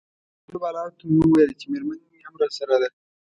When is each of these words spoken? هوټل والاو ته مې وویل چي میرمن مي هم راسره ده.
هوټل 0.45 0.55
والاو 0.61 0.89
ته 0.97 1.03
مې 1.09 1.17
وویل 1.27 1.51
چي 1.59 1.65
میرمن 1.71 1.99
مي 2.09 2.17
هم 2.25 2.33
راسره 2.41 2.75
ده. 2.81 2.89